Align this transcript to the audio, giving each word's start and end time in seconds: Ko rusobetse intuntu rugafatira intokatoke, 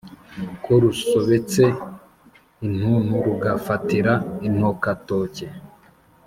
Ko 0.63 0.71
rusobetse 0.83 1.63
intuntu 2.65 3.13
rugafatira 3.25 4.13
intokatoke, 4.47 5.45